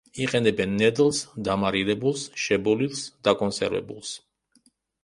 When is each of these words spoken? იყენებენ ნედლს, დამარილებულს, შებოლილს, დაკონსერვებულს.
იყენებენ 0.23 0.71
ნედლს, 0.79 1.19
დამარილებულს, 1.49 2.25
შებოლილს, 2.47 3.07
დაკონსერვებულს. 3.29 4.21